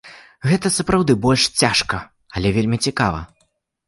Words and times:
Гэта 0.51 0.69
сапраўды 0.77 1.15
больш 1.25 1.43
цяжка, 1.61 1.99
але 2.39 2.53
вельмі 2.57 2.77
цікава. 2.89 3.21